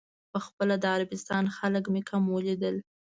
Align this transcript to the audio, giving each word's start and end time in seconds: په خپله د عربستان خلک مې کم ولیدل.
په 0.31 0.39
خپله 0.45 0.75
د 0.79 0.85
عربستان 0.95 1.43
خلک 1.57 1.83
مې 1.93 2.01
کم 2.09 2.23
ولیدل. 2.35 2.75